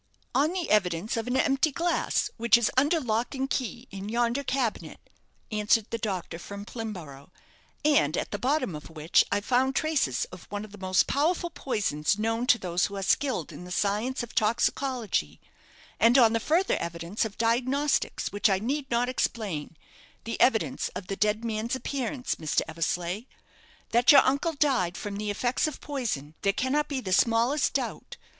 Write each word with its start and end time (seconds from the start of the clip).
"On 0.33 0.51
the 0.51 0.71
evidence 0.71 1.15
of 1.15 1.27
an 1.27 1.37
empty 1.37 1.71
glass, 1.71 2.31
which 2.37 2.57
is 2.57 2.71
under 2.75 2.99
lock 2.99 3.35
and 3.35 3.47
key 3.47 3.87
in 3.91 4.09
yonder 4.09 4.43
cabinet," 4.43 4.99
answered 5.51 5.85
the 5.91 5.99
doctor 5.99 6.39
from 6.39 6.65
Plimborough; 6.65 7.31
"and 7.85 8.17
at 8.17 8.31
the 8.31 8.39
bottom 8.39 8.73
of 8.75 8.89
which 8.89 9.23
I 9.31 9.41
found 9.41 9.75
traces 9.75 10.25
of 10.31 10.45
one 10.45 10.65
of 10.65 10.71
the 10.71 10.79
most 10.79 11.05
powerful 11.05 11.51
poisons 11.51 12.17
known 12.17 12.47
to 12.47 12.57
those 12.57 12.87
who 12.87 12.95
are 12.95 13.03
skilled 13.03 13.51
in 13.51 13.63
the 13.63 13.69
science 13.69 14.23
of 14.23 14.33
toxicology: 14.33 15.39
and 15.99 16.17
on 16.17 16.33
the 16.33 16.39
further 16.39 16.77
evidence 16.77 17.23
of 17.23 17.37
diagnostics 17.37 18.31
which 18.31 18.49
I 18.49 18.57
need 18.57 18.89
not 18.89 19.07
explain 19.07 19.77
the 20.23 20.41
evidence 20.41 20.89
of 20.95 21.05
the 21.09 21.15
dead 21.15 21.45
man's 21.45 21.75
appearance, 21.75 22.33
Mr. 22.37 22.61
Eversleigh. 22.67 23.27
That 23.91 24.11
your 24.11 24.21
uncle 24.21 24.53
died 24.53 24.97
from 24.97 25.17
the 25.17 25.29
effects 25.29 25.67
of 25.67 25.79
poison, 25.79 26.33
there 26.41 26.53
cannot 26.53 26.87
be 26.87 27.01
the 27.01 27.13
smallest 27.13 27.73
doubt. 27.73 28.17